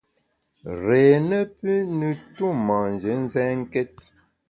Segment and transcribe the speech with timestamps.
[0.87, 3.95] Réé ne pü ne tu manjé nzènkét!